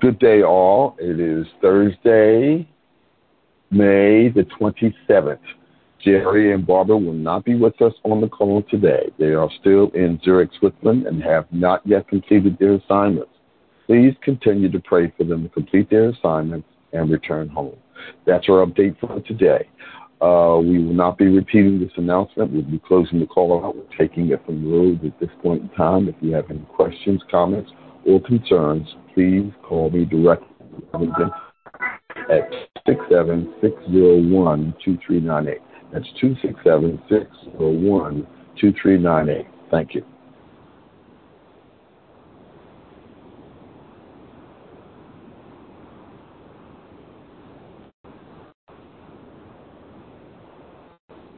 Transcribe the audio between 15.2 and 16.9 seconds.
them to complete their assignments